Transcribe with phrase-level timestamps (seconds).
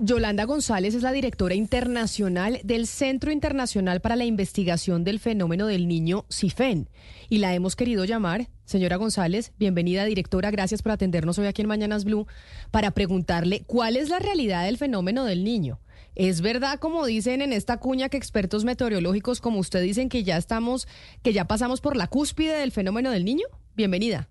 [0.00, 5.86] Yolanda González es la directora internacional del Centro Internacional para la Investigación del Fenómeno del
[5.86, 6.88] Niño, CIFEN,
[7.28, 8.48] y la hemos querido llamar.
[8.64, 12.26] Señora González, bienvenida directora, gracias por atendernos hoy aquí en Mañanas Blue,
[12.70, 15.80] para preguntarle cuál es la realidad del fenómeno del niño.
[16.16, 20.36] ¿Es verdad, como dicen en esta cuña, que expertos meteorológicos como usted dicen que ya
[20.36, 20.88] estamos,
[21.22, 23.46] que ya pasamos por la cúspide del fenómeno del niño?
[23.76, 24.28] Bienvenida.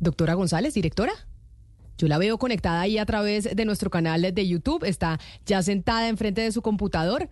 [0.00, 1.12] Doctora González, directora.
[1.98, 4.84] Yo la veo conectada ahí a través de nuestro canal de YouTube.
[4.84, 7.28] Está ya sentada enfrente de su computador,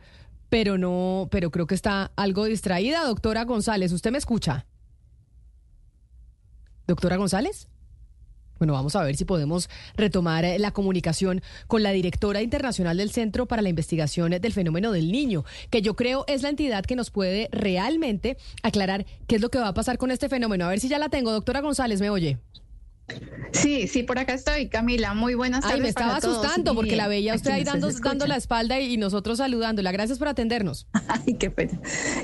[0.49, 3.05] pero no, pero creo que está algo distraída.
[3.05, 4.67] Doctora González, ¿usted me escucha?
[6.87, 7.69] Doctora González.
[8.59, 13.47] Bueno, vamos a ver si podemos retomar la comunicación con la directora internacional del Centro
[13.47, 17.11] para la Investigación del Fenómeno del Niño, que yo creo es la entidad que nos
[17.11, 20.67] puede realmente aclarar qué es lo que va a pasar con este fenómeno.
[20.67, 21.33] A ver si ya la tengo.
[21.33, 22.39] Doctora González, ¿me oye?
[23.53, 25.15] Sí, sí, por acá estoy, Camila.
[25.15, 25.77] Muy buenas tardes.
[25.77, 29.39] Ay, me estaba asustando porque la veía usted ahí dando, dando, la espalda y nosotros
[29.39, 29.93] saludándola.
[29.93, 30.87] Gracias por atendernos.
[31.09, 31.81] Ay, qué pena.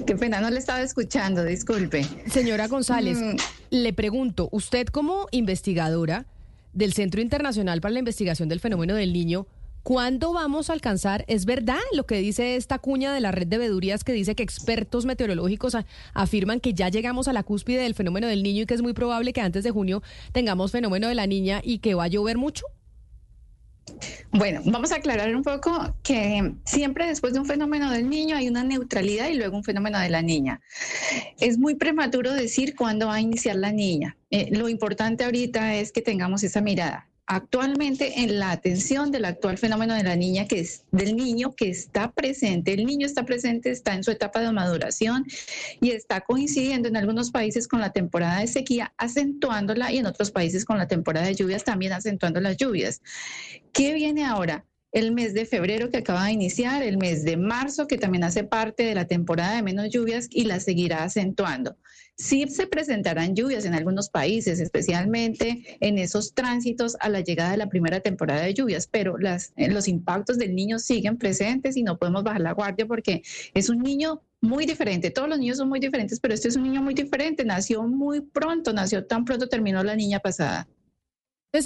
[0.07, 2.05] Qué pena, no le estaba escuchando, disculpe.
[2.27, 3.37] Señora González, mm.
[3.71, 6.27] le pregunto, usted como investigadora
[6.73, 9.47] del Centro Internacional para la Investigación del Fenómeno del Niño,
[9.83, 11.25] ¿Cuándo vamos a alcanzar?
[11.27, 14.43] ¿Es verdad lo que dice esta cuña de la red de vedurías que dice que
[14.43, 15.77] expertos meteorológicos
[16.13, 18.93] afirman que ya llegamos a la cúspide del fenómeno del niño y que es muy
[18.93, 22.37] probable que antes de junio tengamos fenómeno de la niña y que va a llover
[22.37, 22.67] mucho?
[24.33, 28.49] Bueno, vamos a aclarar un poco que siempre después de un fenómeno del niño hay
[28.49, 30.61] una neutralidad y luego un fenómeno de la niña.
[31.41, 34.17] Es muy prematuro decir cuándo va a iniciar la niña.
[34.31, 39.57] Eh, lo importante ahorita es que tengamos esa mirada actualmente en la atención del actual
[39.57, 42.73] fenómeno de la niña, que es del niño que está presente.
[42.73, 45.25] El niño está presente, está en su etapa de maduración
[45.81, 50.33] y está coincidiendo en algunos países con la temporada de sequía, acentuándola y en otros
[50.33, 53.01] países con la temporada de lluvias, también acentuando las lluvias.
[53.73, 54.65] ¿Qué viene ahora?
[54.93, 58.45] El mes de febrero que acaba de iniciar, el mes de marzo que también hace
[58.45, 61.77] parte de la temporada de menos lluvias y la seguirá acentuando.
[62.17, 67.57] Sí se presentarán lluvias en algunos países, especialmente en esos tránsitos a la llegada de
[67.57, 71.83] la primera temporada de lluvias, pero las, eh, los impactos del niño siguen presentes y
[71.83, 73.23] no podemos bajar la guardia porque
[73.55, 75.11] es un niño muy diferente.
[75.11, 77.45] Todos los niños son muy diferentes, pero este es un niño muy diferente.
[77.45, 80.69] Nació muy pronto, nació tan pronto terminó la niña pasada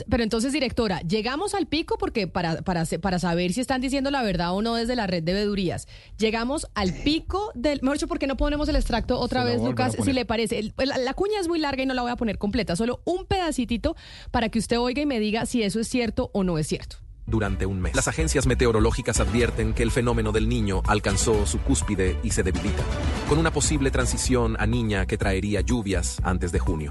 [0.08, 4.22] pero entonces, directora, llegamos al pico porque para, para, para saber si están diciendo la
[4.22, 7.80] verdad o no desde la red de vedurías, llegamos al pico del...
[7.82, 9.96] Mejor dicho, ¿por qué no ponemos el extracto otra vez, Lucas?
[10.02, 10.72] Si le parece.
[10.76, 13.94] la, cuña es muy larga y no la voy a poner completa, solo un pedacitito
[14.30, 16.96] para que usted oiga y me diga si eso es cierto o no es cierto
[17.26, 17.96] durante un mes.
[17.96, 22.82] Las agencias meteorológicas advierten que el fenómeno del niño alcanzó su cúspide y se debilita,
[23.30, 26.90] con una posible transición a niña que traería lluvias antes de junio.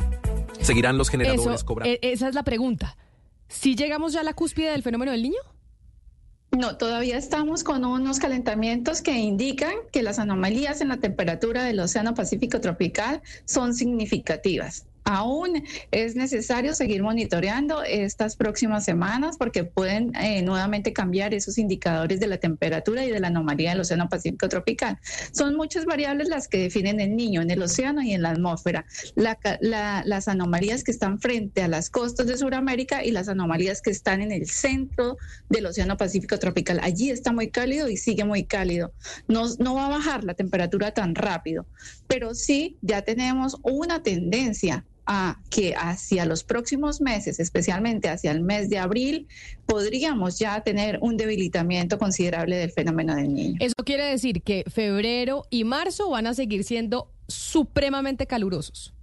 [0.63, 1.93] ¿Seguirán los generadores cobrando?
[1.93, 2.97] E, esa es la pregunta.
[3.47, 5.39] ¿Si llegamos ya a la cúspide del fenómeno del niño?
[6.51, 11.79] No, todavía estamos con unos calentamientos que indican que las anomalías en la temperatura del
[11.79, 14.85] Océano Pacífico tropical son significativas.
[15.05, 22.19] Aún es necesario seguir monitoreando estas próximas semanas porque pueden eh, nuevamente cambiar esos indicadores
[22.21, 24.97] de la temperatura y de la anomalía del Océano Pacífico tropical.
[25.33, 28.85] Son muchas variables las que definen el niño en el océano y en la atmósfera.
[29.15, 34.21] las anomalías que están frente a las costas de Sudamérica y las anomalías que están
[34.21, 35.17] en el centro
[35.49, 36.79] del Océano Pacífico tropical.
[36.81, 38.93] Allí está muy cálido y sigue muy cálido.
[39.27, 41.65] No, no va a bajar la temperatura tan rápido,
[42.07, 48.41] pero sí ya tenemos una tendencia a que hacia los próximos meses, especialmente hacia el
[48.41, 49.27] mes de abril,
[49.65, 53.57] podríamos ya tener un debilitamiento considerable del fenómeno del niño.
[53.59, 58.93] Eso quiere decir que febrero y marzo van a seguir siendo supremamente calurosos.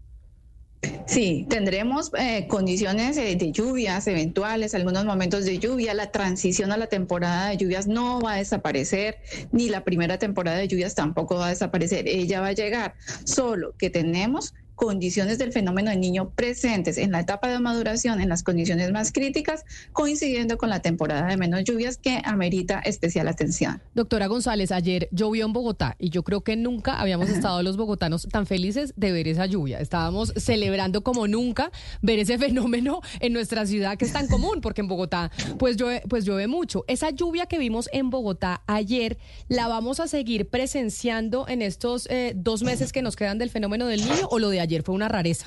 [1.07, 5.93] Sí, tendremos eh, condiciones eh, de lluvias eventuales, algunos momentos de lluvia.
[5.93, 9.19] La transición a la temporada de lluvias no va a desaparecer,
[9.53, 12.09] ni la primera temporada de lluvias tampoco va a desaparecer.
[12.09, 12.95] Ella va a llegar.
[13.25, 18.31] Solo que tenemos condiciones del fenómeno del niño presentes en la etapa de maduración, en
[18.31, 23.83] las condiciones más críticas, coincidiendo con la temporada de menos lluvias que amerita especial atención.
[23.95, 28.27] Doctora González, ayer llovió en Bogotá y yo creo que nunca habíamos estado los bogotanos
[28.33, 29.81] tan felices de ver esa lluvia.
[29.81, 31.71] Estábamos celebrando como nunca
[32.01, 36.03] ver ese fenómeno en nuestra ciudad que es tan común, porque en Bogotá pues llueve,
[36.09, 36.87] pues llueve mucho.
[36.89, 39.19] Esa lluvia que vimos en Bogotá ayer,
[39.49, 43.87] ¿la vamos a seguir presenciando en estos eh, dos meses que nos quedan del fenómeno
[43.87, 44.70] del niño o lo de ayer?
[44.71, 45.47] Ayer fue una rareza.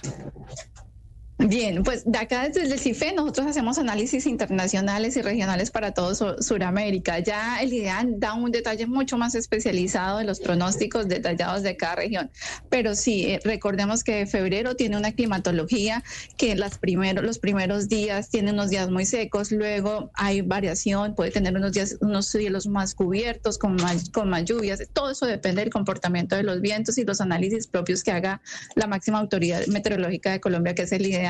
[1.39, 6.13] Bien, pues de acá desde el CIFE nosotros hacemos análisis internacionales y regionales para todo
[6.41, 7.19] Sudamérica.
[7.19, 11.95] Ya el IDEAN da un detalle mucho más especializado de los pronósticos detallados de cada
[11.95, 12.29] región.
[12.69, 16.03] Pero sí, eh, recordemos que febrero tiene una climatología
[16.37, 16.79] que las
[17.21, 21.97] los primeros días tiene unos días muy secos, luego hay variación, puede tener unos días,
[22.01, 24.83] unos cielos más cubiertos, con más, con más lluvias.
[24.93, 28.41] Todo eso depende del comportamiento de los vientos y los análisis propios que haga
[28.75, 31.22] la máxima autoridad meteorológica de Colombia, que es el IDEAN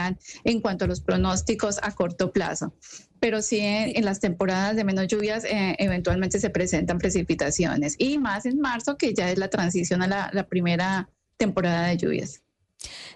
[0.43, 2.73] en cuanto a los pronósticos a corto plazo.
[3.19, 8.45] Pero sí en, las temporadas de menos lluvias eh, eventualmente se presentan precipitaciones y más
[8.45, 12.42] en marzo que ya es la transición a la primera temporada de lluvias.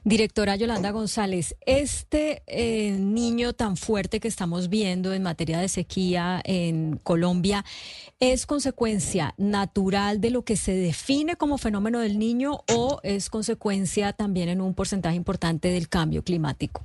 [0.03, 6.41] Directora Yolanda González, este eh, niño tan fuerte que estamos viendo en materia de sequía
[6.43, 7.65] en Colombia,
[8.19, 14.13] ¿es consecuencia natural de lo que se define como fenómeno del niño o es consecuencia
[14.13, 16.83] también en un porcentaje importante del cambio climático?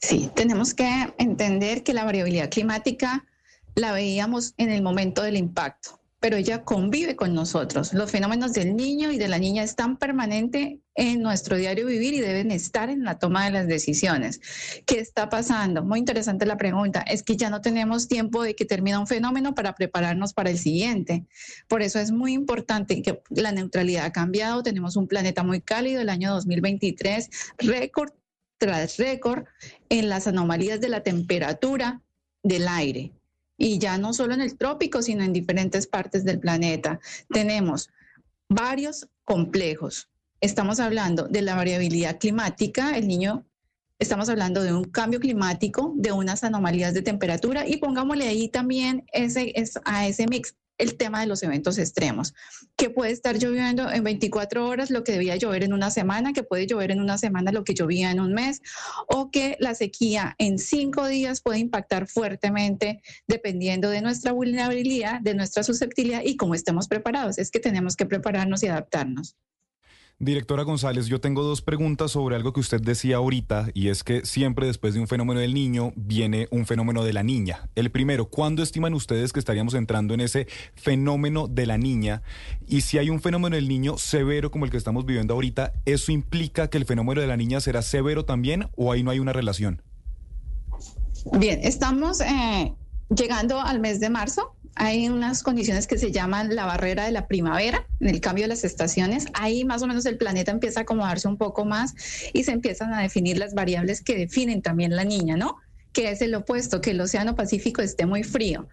[0.00, 3.24] Sí, tenemos que entender que la variabilidad climática
[3.74, 7.92] la veíamos en el momento del impacto pero ella convive con nosotros.
[7.92, 12.20] Los fenómenos del niño y de la niña están permanente en nuestro diario vivir y
[12.20, 14.40] deben estar en la toma de las decisiones.
[14.86, 15.82] ¿Qué está pasando?
[15.82, 17.00] Muy interesante la pregunta.
[17.02, 20.58] Es que ya no tenemos tiempo de que termine un fenómeno para prepararnos para el
[20.58, 21.24] siguiente.
[21.68, 24.62] Por eso es muy importante que la neutralidad ha cambiado.
[24.62, 28.10] Tenemos un planeta muy cálido el año 2023, récord
[28.58, 29.44] tras récord
[29.88, 32.00] en las anomalías de la temperatura
[32.44, 33.12] del aire
[33.56, 37.00] y ya no solo en el trópico, sino en diferentes partes del planeta.
[37.28, 37.90] Tenemos
[38.48, 40.11] varios complejos.
[40.42, 43.46] Estamos hablando de la variabilidad climática, el niño,
[44.00, 49.04] estamos hablando de un cambio climático, de unas anomalías de temperatura y pongámosle ahí también
[49.12, 49.54] ese,
[49.84, 52.34] a ese mix el tema de los eventos extremos,
[52.76, 56.42] que puede estar lloviendo en 24 horas lo que debía llover en una semana, que
[56.42, 58.62] puede llover en una semana lo que llovía en un mes,
[59.06, 65.34] o que la sequía en cinco días puede impactar fuertemente dependiendo de nuestra vulnerabilidad, de
[65.36, 67.38] nuestra susceptibilidad y cómo estemos preparados.
[67.38, 69.36] Es que tenemos que prepararnos y adaptarnos.
[70.18, 74.24] Directora González, yo tengo dos preguntas sobre algo que usted decía ahorita y es que
[74.24, 77.68] siempre después de un fenómeno del niño viene un fenómeno de la niña.
[77.74, 82.22] El primero, ¿cuándo estiman ustedes que estaríamos entrando en ese fenómeno de la niña?
[82.68, 86.12] Y si hay un fenómeno del niño severo como el que estamos viviendo ahorita, ¿eso
[86.12, 89.32] implica que el fenómeno de la niña será severo también o ahí no hay una
[89.32, 89.82] relación?
[91.32, 92.72] Bien, estamos eh,
[93.10, 97.26] llegando al mes de marzo hay unas condiciones que se llaman la barrera de la
[97.26, 99.26] primavera, en el cambio de las estaciones.
[99.34, 101.94] Ahí más o menos el planeta empieza a acomodarse un poco más
[102.32, 105.58] y se empiezan a definir las variables que definen también la niña, ¿no?
[105.92, 108.66] que es el opuesto, que el Océano Pacífico esté muy frío.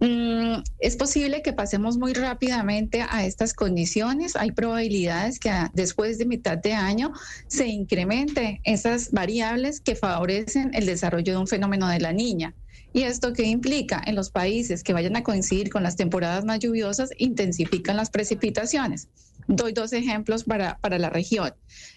[0.00, 4.36] Mm, es posible que pasemos muy rápidamente a estas condiciones.
[4.36, 7.12] Hay probabilidades que después de mitad de año
[7.46, 12.54] se incremente esas variables que favorecen el desarrollo de un fenómeno de la niña.
[12.96, 14.02] ¿Y esto qué implica?
[14.06, 19.10] En los países que vayan a coincidir con las temporadas más lluviosas, intensifican las precipitaciones.
[19.48, 21.54] Doy dos ejemplos para, para la región.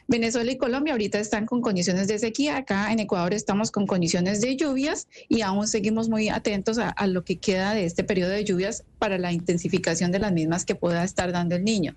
[0.08, 2.58] Venezuela y Colombia ahorita están con condiciones de sequía.
[2.58, 7.08] Acá en Ecuador estamos con condiciones de lluvias y aún seguimos muy atentos a, a,
[7.08, 10.76] lo que queda de este periodo de lluvias para la intensificación de las mismas que
[10.76, 11.96] pueda estar dando el niño.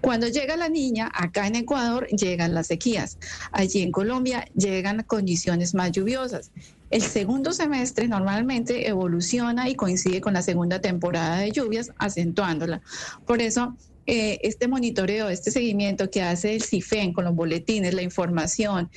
[0.00, 3.18] Cuando llega la niña, acá en Ecuador llegan las sequías.
[3.52, 6.50] Allí en Colombia llegan condiciones más lluviosas.
[6.90, 12.80] El segundo semestre normalmente evoluciona y coincide con la segunda temporada de lluvias, acentuándola.
[13.26, 18.02] Por eso, eh, este monitoreo, este seguimiento que hace el CIFEN con los boletines, la
[18.02, 18.90] información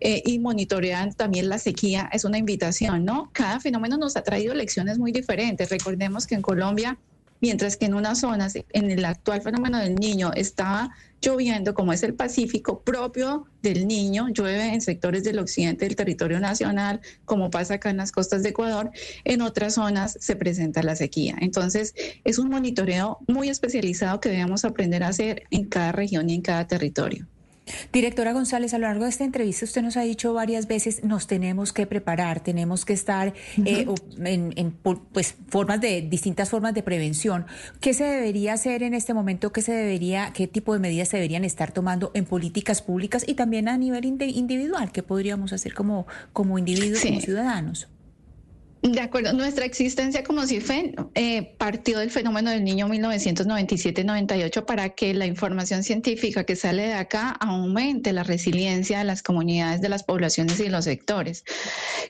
[0.00, 3.30] eh, y monitorean también la sequía es una invitación, ¿no?
[3.32, 5.70] Cada fenómeno nos ha traído lecciones muy diferentes.
[5.70, 6.98] Recordemos que en Colombia
[7.46, 10.90] mientras que en unas zonas, en el actual fenómeno del niño, estaba
[11.22, 16.40] lloviendo, como es el Pacífico, propio del niño, llueve en sectores del occidente del territorio
[16.40, 18.90] nacional, como pasa acá en las costas de Ecuador,
[19.22, 21.36] en otras zonas se presenta la sequía.
[21.40, 26.34] Entonces, es un monitoreo muy especializado que debemos aprender a hacer en cada región y
[26.34, 27.28] en cada territorio.
[27.92, 31.26] Directora González, a lo largo de esta entrevista usted nos ha dicho varias veces, nos
[31.26, 33.86] tenemos que preparar, tenemos que estar eh,
[34.18, 34.72] en,
[35.12, 37.46] pues, formas de, distintas formas de prevención.
[37.80, 39.52] ¿Qué se debería hacer en este momento?
[39.52, 43.34] ¿Qué se debería, qué tipo de medidas se deberían estar tomando en políticas públicas y
[43.34, 44.92] también a nivel individual?
[44.92, 47.88] ¿Qué podríamos hacer como, como individuos, como ciudadanos?
[48.92, 55.12] De acuerdo, nuestra existencia como CIFEN eh, partió del fenómeno del niño 1997-98 para que
[55.12, 60.04] la información científica que sale de acá aumente la resiliencia de las comunidades, de las
[60.04, 61.44] poblaciones y los sectores.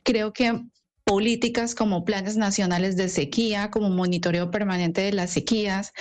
[0.02, 0.60] Creo que
[1.04, 5.94] políticas como planes nacionales de sequía, como monitoreo permanente de las sequías,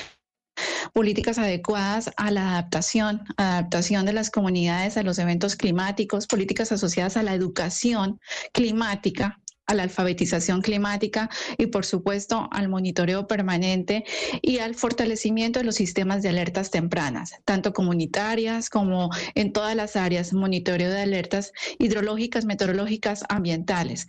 [0.94, 7.15] políticas adecuadas a la adaptación, adaptación de las comunidades a los eventos climáticos, políticas asociadas
[7.15, 8.20] a la educación
[8.51, 14.05] climática, a la alfabetización climática y, por supuesto, al monitoreo permanente
[14.41, 19.95] y al fortalecimiento de los sistemas de alertas tempranas, tanto comunitarias como en todas las
[19.95, 24.07] áreas, monitoreo de alertas hidrológicas, meteorológicas, ambientales.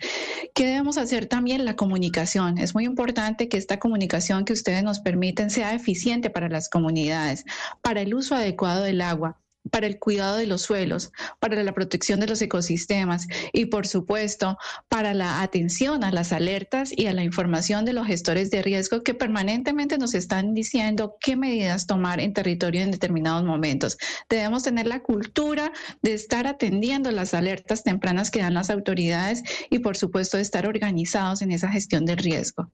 [0.54, 1.64] ¿Qué debemos hacer también?
[1.64, 2.58] La comunicación.
[2.58, 7.44] Es muy importante que esta comunicación que ustedes nos permiten sea eficiente para las comunidades,
[7.82, 9.38] para el uso adecuado del agua
[9.70, 14.58] para el cuidado de los suelos, para la protección de los ecosistemas y, por supuesto,
[14.88, 19.02] para la atención a las alertas y a la información de los gestores de riesgo
[19.02, 23.96] que permanentemente nos están diciendo qué medidas tomar en territorio en determinados momentos.
[24.28, 29.78] Debemos tener la cultura de estar atendiendo las alertas tempranas que dan las autoridades y,
[29.80, 32.70] por supuesto, de estar organizados en esa gestión del riesgo.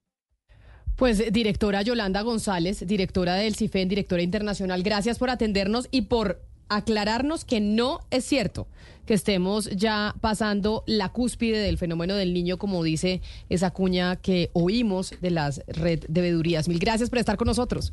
[0.97, 6.43] Pues directora Yolanda González, directora del CIFEN, directora internacional, gracias por atendernos y por
[6.77, 8.67] aclararnos que no es cierto
[9.07, 14.51] que estemos ya pasando la cúspide del fenómeno del niño, como dice esa cuña que
[14.53, 16.69] oímos de las red de vedurías.
[16.69, 17.93] Mil gracias por estar con nosotros.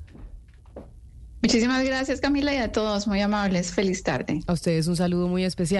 [1.41, 3.71] Muchísimas gracias Camila y a todos, muy amables.
[3.71, 4.41] Feliz tarde.
[4.45, 5.77] A ustedes un saludo muy especial.